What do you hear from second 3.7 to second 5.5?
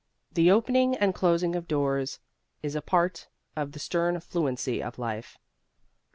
the stern fluency of life.